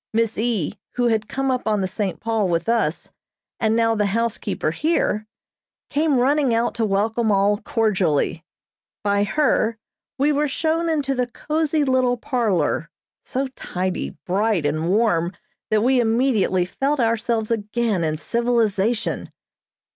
Miss 0.13 0.35
E., 0.39 0.79
who 0.95 1.09
had 1.09 1.27
come 1.29 1.51
up 1.51 1.67
on 1.67 1.81
the 1.81 1.87
"St. 1.87 2.19
Paul" 2.19 2.49
with 2.49 2.67
us, 2.67 3.11
and 3.59 3.75
now 3.75 3.93
the 3.93 4.07
housekeeper 4.07 4.71
here, 4.71 5.27
came 5.91 6.17
running 6.17 6.55
out 6.55 6.73
to 6.73 6.85
welcome 6.85 7.31
all 7.31 7.59
cordially. 7.59 8.43
By 9.03 9.23
her 9.23 9.77
we 10.17 10.31
were 10.31 10.47
shown 10.47 10.89
into 10.89 11.13
the 11.13 11.27
cozy 11.27 11.83
little 11.83 12.17
parlor, 12.17 12.89
so 13.25 13.45
tidy, 13.49 14.17
bright 14.25 14.65
and 14.65 14.89
warm 14.89 15.33
that 15.69 15.83
we 15.83 15.99
immediately 16.01 16.65
felt 16.65 16.99
ourselves 16.99 17.51
again 17.51 18.03
in 18.03 18.17
civilization. 18.17 19.31